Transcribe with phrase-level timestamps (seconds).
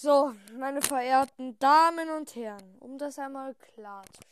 [0.00, 4.30] So, meine verehrten Damen und Herren, um das einmal klarzustellen.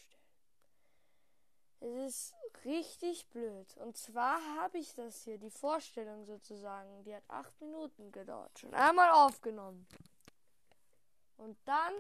[1.81, 3.77] Es ist richtig blöd.
[3.79, 8.75] Und zwar habe ich das hier, die Vorstellung sozusagen, die hat acht Minuten gedauert, schon
[8.75, 9.89] einmal aufgenommen.
[11.37, 11.95] Und dann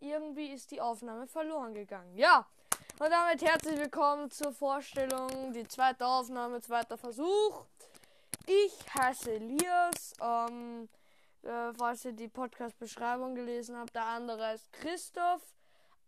[0.00, 2.16] irgendwie ist die Aufnahme verloren gegangen.
[2.16, 2.44] Ja,
[2.98, 7.66] und damit herzlich willkommen zur Vorstellung, die zweite Aufnahme, zweiter Versuch.
[8.46, 10.14] Ich heiße Elias.
[10.20, 10.88] Ähm,
[11.42, 15.42] äh, falls ihr die Podcast-Beschreibung gelesen habt, der andere ist Christoph.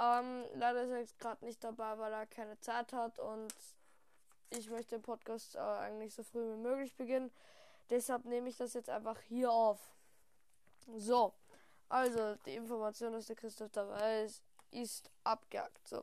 [0.01, 3.55] Ähm, leider ist er jetzt gerade nicht dabei, weil er keine Zeit hat und
[4.51, 7.31] ich möchte den Podcast äh, eigentlich so früh wie möglich beginnen.
[7.91, 9.81] Deshalb nehme ich das jetzt einfach hier auf.
[10.97, 11.33] So,
[11.89, 15.87] also die Information, dass der Christoph dabei ist, ist abgehakt.
[15.87, 16.03] So.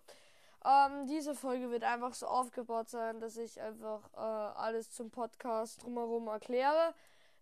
[0.63, 5.83] Ähm, diese Folge wird einfach so aufgebaut sein, dass ich einfach äh, alles zum Podcast
[5.83, 6.93] drumherum erkläre.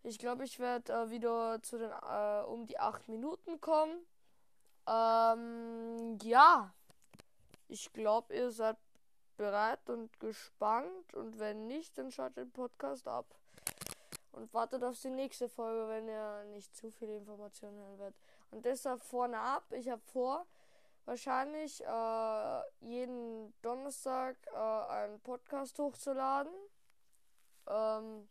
[0.04, 4.06] Ich glaube, ich werde äh, wieder zu den äh, um die 8 Minuten kommen.
[4.88, 6.74] Ähm, ja.
[7.68, 8.78] Ich glaube, ihr seid
[9.38, 11.14] bereit und gespannt.
[11.14, 13.26] Und wenn nicht, dann schaut den Podcast ab.
[14.32, 18.20] Und wartet auf die nächste Folge, wenn ihr nicht zu viele Informationen hören werdet.
[18.52, 19.64] Und deshalb vorne ab.
[19.72, 20.46] Ich habe vor,
[21.06, 26.54] wahrscheinlich äh, jeden Donnerstag äh, einen Podcast hochzuladen.
[27.68, 28.28] Ähm,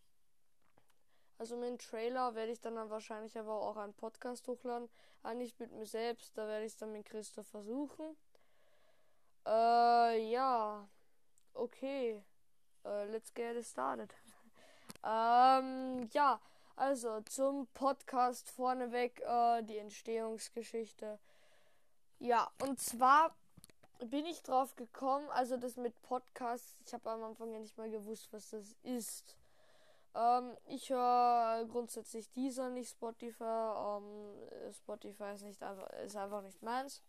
[1.39, 4.89] also mit dem Trailer werde ich dann, dann wahrscheinlich aber auch einen Podcast hochladen.
[5.35, 8.17] Nicht mit mir selbst, da werde ich es dann mit Christoph versuchen.
[9.47, 10.89] Äh, ja.
[11.55, 12.23] Okay.
[12.85, 14.15] Uh, let's get it started.
[15.05, 16.41] ähm, ja,
[16.77, 21.19] also zum Podcast vorneweg äh, die Entstehungsgeschichte.
[22.19, 23.35] Ja, und zwar
[24.01, 27.91] bin ich drauf gekommen, also das mit Podcasts, ich habe am Anfang ja nicht mal
[27.91, 29.37] gewusst, was das ist.
[30.15, 33.45] Ähm, ich höre grundsätzlich dieser, nicht Spotify.
[33.45, 37.03] Ähm, Spotify ist, nicht einfach, ist einfach nicht meins.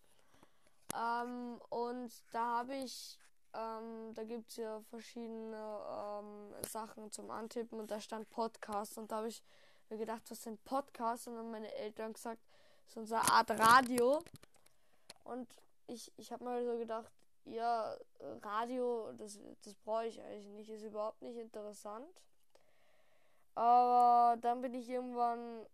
[0.96, 3.18] Ähm, und da habe ich,
[3.54, 9.12] ähm, da gibt es ja verschiedene ähm, Sachen zum Antippen und da stand Podcast und
[9.12, 9.44] da habe ich
[9.90, 11.28] mir gedacht, was sind Podcasts?
[11.28, 12.42] Und dann haben meine Eltern gesagt,
[12.86, 14.24] das ist unsere Art Radio.
[15.30, 15.48] Und
[15.88, 17.12] ich, ich habe mal so gedacht,
[17.46, 17.96] ja,
[18.42, 22.22] Radio, das, das brauche ich eigentlich nicht, ist überhaupt nicht interessant.
[23.56, 25.66] Aber dann bin ich irgendwann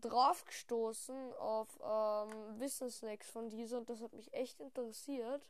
[0.00, 5.48] drauf gestoßen auf ähm, Wissensnacks von dieser und das hat mich echt interessiert.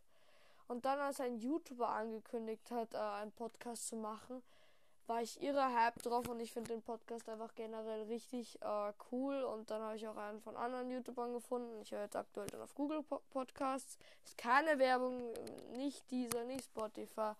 [0.66, 4.42] Und dann, als ein YouTuber angekündigt hat, äh, einen Podcast zu machen,
[5.08, 9.42] war ich irre Hype drauf und ich finde den Podcast einfach generell richtig äh, cool.
[9.42, 11.80] Und dann habe ich auch einen von anderen YouTubern gefunden.
[11.80, 13.98] Ich höre jetzt aktuell dann auf Google Podcasts.
[14.24, 15.32] Ist keine Werbung,
[15.72, 17.32] nicht dieser, nicht Spotify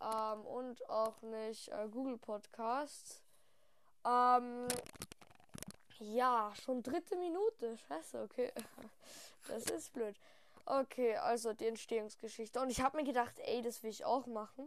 [0.00, 3.22] ähm, und auch nicht äh, Google Podcasts.
[4.06, 4.66] Ähm,
[5.98, 7.76] ja, schon dritte Minute.
[7.88, 8.52] Scheiße, okay.
[9.46, 10.16] Das ist blöd.
[10.64, 12.58] Okay, also die Entstehungsgeschichte.
[12.58, 14.66] Und ich habe mir gedacht, ey, das will ich auch machen.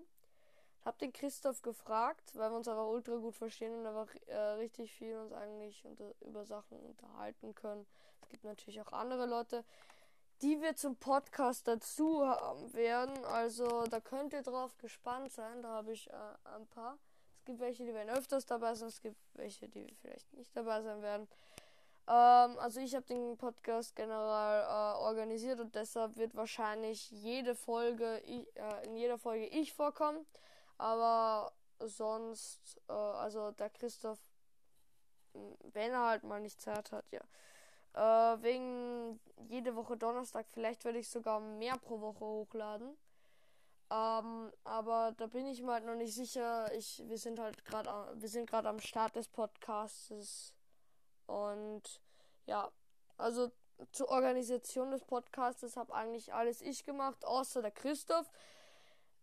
[0.85, 4.93] Hab den Christoph gefragt, weil wir uns aber ultra gut verstehen und einfach äh, richtig
[4.93, 7.85] viel uns eigentlich unter, über Sachen unterhalten können.
[8.21, 9.65] Es gibt natürlich auch andere Leute,
[10.41, 13.25] die wir zum Podcast dazu haben werden.
[13.25, 15.61] Also da könnt ihr drauf gespannt sein.
[15.61, 16.13] Da habe ich äh,
[16.55, 16.97] ein paar.
[17.39, 18.89] Es gibt welche, die werden öfters dabei sein.
[18.89, 21.27] Es gibt welche, die vielleicht nicht dabei sein werden.
[22.07, 28.21] Ähm, also ich habe den Podcast generell äh, organisiert und deshalb wird wahrscheinlich jede Folge,
[28.25, 30.25] ich, äh, in jeder Folge ich vorkommen.
[30.77, 34.19] Aber sonst, äh, also der Christoph,
[35.33, 37.21] wenn er halt mal nicht Zeit hat, ja.
[37.93, 42.97] Äh, wegen jede Woche Donnerstag, vielleicht werde ich sogar mehr pro Woche hochladen.
[43.89, 46.71] Ähm, aber da bin ich mir halt noch nicht sicher.
[46.73, 47.89] Ich, wir sind halt gerade,
[48.19, 50.53] wir sind gerade am Start des Podcasts
[51.25, 52.01] und
[52.45, 52.69] ja,
[53.17, 53.51] also
[53.91, 58.29] zur Organisation des Podcasts habe eigentlich alles ich gemacht, außer der Christoph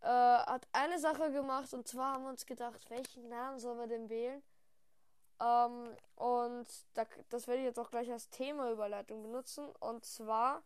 [0.05, 3.87] äh, hat eine Sache gemacht und zwar haben wir uns gedacht, welchen Namen sollen wir
[3.87, 4.43] denn wählen?
[5.41, 9.67] Ähm, und da, das werde ich jetzt auch gleich als Themaüberleitung benutzen.
[9.81, 10.63] Und zwar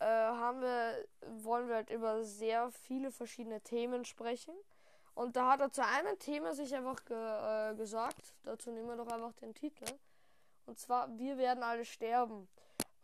[0.00, 1.06] äh, haben wir,
[1.42, 4.54] wollen wir halt über sehr viele verschiedene Themen sprechen.
[5.14, 8.34] Und da hat er zu einem Thema sich einfach ge, äh, gesagt.
[8.42, 9.86] Dazu nehmen wir doch einfach den Titel.
[10.66, 12.48] Und zwar, wir werden alle sterben.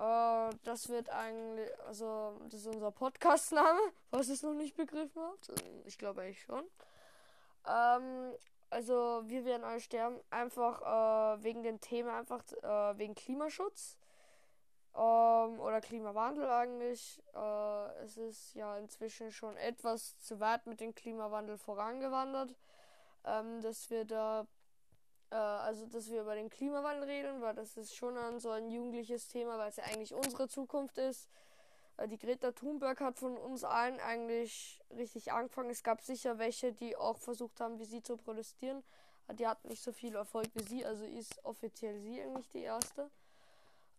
[0.01, 3.81] Äh, das wird eigentlich, also, das ist unser Podcast-Name,
[4.11, 5.53] falls ihr es noch nicht begriffen habt.
[5.85, 6.65] Ich glaube eigentlich schon.
[7.67, 8.33] Ähm,
[8.71, 13.99] also, wir werden alle sterben, einfach äh, wegen dem Thema, einfach äh, wegen Klimaschutz.
[14.95, 17.23] Ähm, oder Klimawandel eigentlich.
[17.35, 22.55] Äh, es ist ja inzwischen schon etwas zu weit mit dem Klimawandel vorangewandert,
[23.25, 24.47] ähm, dass wir da
[25.31, 28.69] äh, also dass wir über den Klimawandel reden, weil das ist schon ein, so ein
[28.69, 31.29] jugendliches Thema, weil es ja eigentlich unsere Zukunft ist.
[31.97, 35.71] Äh, die Greta Thunberg hat von uns allen eigentlich richtig angefangen.
[35.71, 38.83] Es gab sicher welche, die auch versucht haben, wie sie zu protestieren.
[39.35, 43.11] Die hat nicht so viel Erfolg wie sie, also ist offiziell sie eigentlich die erste.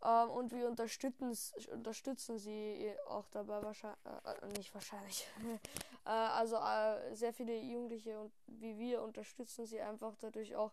[0.04, 1.38] Ähm, und wir unterstützen,
[1.72, 5.28] unterstützen sie auch dabei wahrscheinlich, äh, nicht wahrscheinlich.
[6.06, 10.72] äh, also äh, sehr viele Jugendliche und wie wir unterstützen sie einfach dadurch auch.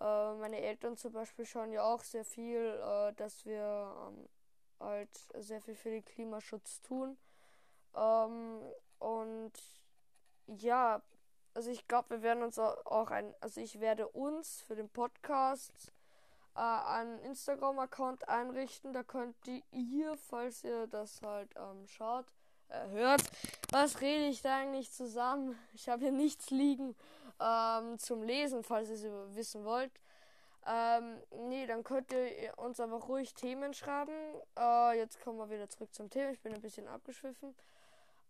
[0.00, 4.28] Äh, meine Eltern zum Beispiel schauen ja auch sehr viel, äh, dass wir ähm,
[4.80, 7.16] halt sehr viel für den Klimaschutz tun.
[7.94, 8.60] Ähm,
[8.98, 9.52] und
[10.46, 11.02] ja,
[11.54, 15.92] also ich glaube, wir werden uns auch ein, also ich werde uns für den Podcast
[16.56, 18.92] äh, einen Instagram-Account einrichten.
[18.92, 19.36] Da könnt
[19.70, 22.26] ihr, falls ihr das halt ähm, schaut,
[22.68, 23.22] äh, hört,
[23.70, 25.58] was rede ich da eigentlich zusammen?
[25.74, 26.94] Ich habe hier nichts liegen
[27.40, 29.92] ähm, zum Lesen, falls ihr es wissen wollt.
[30.66, 31.18] Ähm,
[31.48, 34.14] nee, dann könnt ihr uns einfach ruhig Themen schreiben.
[34.58, 36.30] Äh, jetzt kommen wir wieder zurück zum Thema.
[36.30, 37.54] Ich bin ein bisschen abgeschwiffen.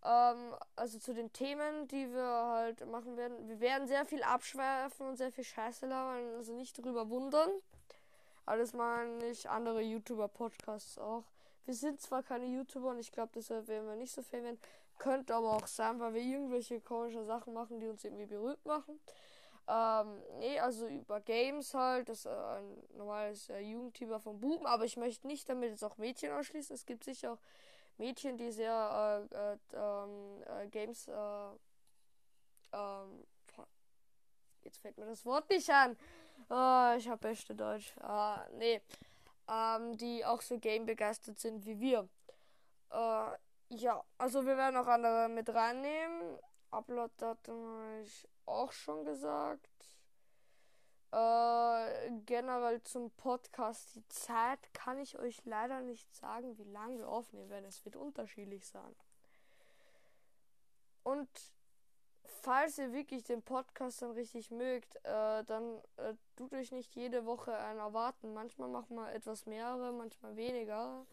[0.04, 3.48] Ähm, also zu den Themen, die wir halt machen werden.
[3.48, 7.50] Wir werden sehr viel abschwerfen und sehr viel Scheiße labern, also nicht drüber wundern.
[8.46, 11.24] Alles mal nicht andere YouTuber-Podcasts auch.
[11.64, 14.58] Wir sind zwar keine YouTuber und ich glaube, deshalb werden wir nicht so viel werden.
[14.98, 19.00] Könnte aber auch sein, weil wir irgendwelche komische Sachen machen, die uns irgendwie berühmt machen.
[19.66, 22.08] Ähm, nee, also über Games halt.
[22.08, 24.66] Das ist äh, ein normales äh, Jugendthema von Buben.
[24.66, 26.74] Aber ich möchte nicht damit jetzt auch Mädchen ausschließen.
[26.74, 27.38] Es gibt sicher auch
[27.96, 31.08] Mädchen, die sehr äh, äh, ähm, äh Games.
[31.08, 31.12] Äh,
[32.72, 33.24] ähm,
[34.62, 35.96] jetzt fällt mir das Wort nicht an.
[36.50, 37.94] Oh, ich habe beste Deutsch.
[38.00, 38.80] Ah, nee.
[39.48, 42.08] Ähm, die auch so game begeistert sind wie wir.
[42.90, 43.30] Äh,
[43.68, 46.38] ja, also wir werden auch andere mit reinnehmen.
[46.70, 49.68] Upload-Datum habe ich auch schon gesagt.
[51.12, 53.94] Äh, generell zum Podcast.
[53.94, 57.66] Die Zeit kann ich euch leider nicht sagen, wie lange wir aufnehmen werden.
[57.66, 58.96] Es wird unterschiedlich sein.
[61.04, 61.28] Und
[62.42, 66.14] falls ihr wirklich den Podcast dann richtig mögt, äh, dann äh,
[66.44, 68.34] tut euch nicht jede Woche einen erwarten.
[68.34, 71.06] Manchmal machen wir etwas mehrere, manchmal weniger.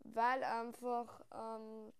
[0.00, 1.92] Weil einfach, ähm,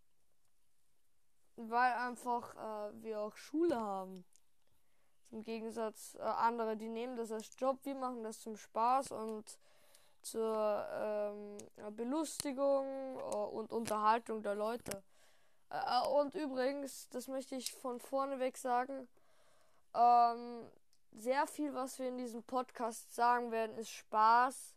[1.56, 4.25] weil einfach äh, wir auch Schule haben.
[5.31, 9.58] Im Gegensatz äh, andere, die nehmen das als Job, wir machen das zum Spaß und
[10.20, 15.02] zur ähm, Belustigung äh, und Unterhaltung der Leute.
[15.70, 19.08] Äh, und übrigens, das möchte ich von vorne weg sagen,
[19.94, 20.66] ähm,
[21.12, 24.75] sehr viel, was wir in diesem Podcast sagen werden, ist Spaß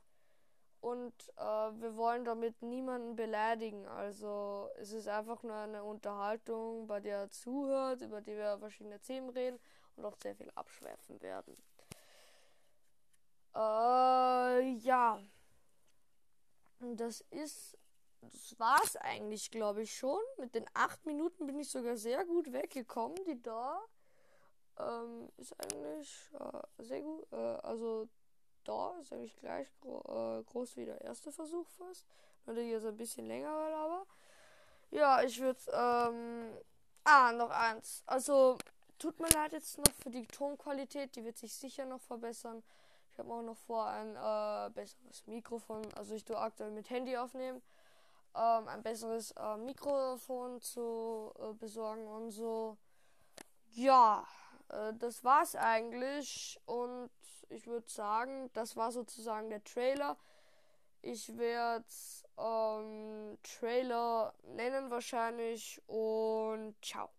[0.82, 3.88] und äh, wir wollen damit niemanden beleidigen.
[3.88, 9.00] Also es ist einfach nur eine Unterhaltung, bei der er zuhört, über die wir verschiedene
[9.00, 9.60] Themen reden
[9.96, 11.56] und auch sehr viel abschwerfen werden.
[13.56, 15.20] Äh, ja.
[16.80, 17.78] Das ist.
[18.22, 20.20] Das war's eigentlich, glaube ich, schon.
[20.38, 23.18] Mit den acht Minuten bin ich sogar sehr gut weggekommen.
[23.26, 23.80] Die da
[24.80, 27.32] ähm, ist eigentlich äh, sehr gut.
[27.32, 28.08] Äh, also
[28.64, 32.06] da ist eigentlich gleich gro äh, groß wie der erste Versuch fast.
[32.46, 34.06] Nur der hier so ein bisschen länger aber.
[34.92, 35.60] Ja, ich würde.
[35.72, 36.58] Ähm,
[37.04, 38.04] ah, noch eins.
[38.06, 38.58] Also
[38.98, 42.64] Tut mir leid jetzt noch für die Tonqualität, die wird sich sicher noch verbessern.
[43.12, 47.18] Ich habe auch noch vor, ein äh, besseres Mikrofon, also ich tue aktuell mit Handy
[47.18, 47.62] aufnehmen,
[48.36, 52.78] ähm, ein besseres äh, Mikrofon zu äh, besorgen und so.
[53.74, 54.26] Ja,
[54.70, 57.10] äh, das war's eigentlich und
[57.50, 60.18] ich würde sagen, das war sozusagen der Trailer.
[61.02, 61.86] Ich werde
[62.38, 67.10] ähm, Trailer nennen wahrscheinlich und ciao.